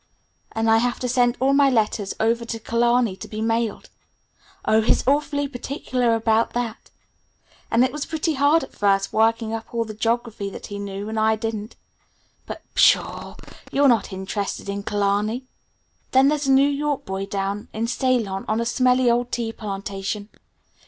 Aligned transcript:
And 0.53 0.67
I 0.67 0.77
have 0.77 0.99
to 1.01 1.07
send 1.07 1.37
all 1.39 1.53
my 1.53 1.69
letters 1.69 2.15
over 2.19 2.43
to 2.43 2.57
Killarney 2.59 3.15
to 3.17 3.27
be 3.27 3.39
mailed 3.39 3.91
Oh, 4.65 4.81
he's 4.81 5.07
awfully 5.07 5.47
particular 5.47 6.15
about 6.15 6.53
that. 6.53 6.89
And 7.69 7.85
it 7.85 7.91
was 7.91 8.07
pretty 8.07 8.33
hard 8.33 8.63
at 8.63 8.73
first 8.73 9.13
working 9.13 9.53
up 9.53 9.75
all 9.75 9.85
the 9.85 9.93
geography 9.93 10.49
that 10.49 10.65
he 10.65 10.79
knew 10.79 11.07
and 11.07 11.19
I 11.19 11.35
didn't. 11.35 11.75
But 12.47 12.63
pshaw! 12.73 13.35
You're 13.71 13.87
not 13.87 14.11
interested 14.11 14.69
in 14.69 14.81
Killarney. 14.81 15.43
Then 16.13 16.29
there's 16.29 16.47
a 16.47 16.51
New 16.51 16.67
York 16.67 17.05
boy 17.05 17.27
down 17.27 17.67
in 17.71 17.85
Ceylon 17.85 18.43
on 18.47 18.59
a 18.59 18.65
smelly 18.65 19.07
old 19.11 19.31
tea 19.31 19.51
plantation. 19.51 20.29